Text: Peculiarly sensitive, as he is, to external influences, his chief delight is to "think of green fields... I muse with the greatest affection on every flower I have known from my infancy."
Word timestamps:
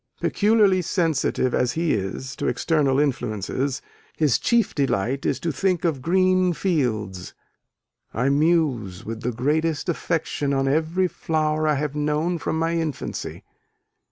Peculiarly 0.19 0.81
sensitive, 0.81 1.53
as 1.53 1.73
he 1.73 1.93
is, 1.93 2.35
to 2.37 2.47
external 2.47 2.99
influences, 2.99 3.83
his 4.17 4.39
chief 4.39 4.73
delight 4.73 5.27
is 5.27 5.39
to 5.39 5.51
"think 5.51 5.85
of 5.85 6.01
green 6.01 6.53
fields... 6.53 7.35
I 8.11 8.29
muse 8.29 9.05
with 9.05 9.21
the 9.21 9.31
greatest 9.31 9.89
affection 9.89 10.55
on 10.55 10.67
every 10.67 11.07
flower 11.07 11.67
I 11.67 11.75
have 11.75 11.93
known 11.93 12.39
from 12.39 12.57
my 12.57 12.73
infancy." 12.75 13.43